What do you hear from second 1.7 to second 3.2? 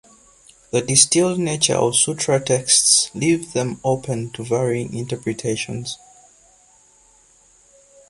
of sutra texts